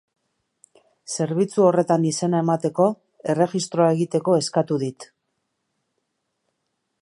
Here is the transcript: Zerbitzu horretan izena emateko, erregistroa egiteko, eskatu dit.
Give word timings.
Zerbitzu 1.15 1.65
horretan 1.65 2.07
izena 2.11 2.39
emateko, 2.45 2.87
erregistroa 3.35 3.91
egiteko, 3.97 4.39
eskatu 4.45 4.79
dit. 4.87 5.07